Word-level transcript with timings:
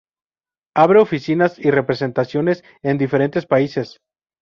Abre 0.75 0.99
oficinas 0.99 1.59
y 1.59 1.69
representaciones 1.69 2.63
en 2.81 2.97
diferentes 2.97 3.45
países. 3.45 3.99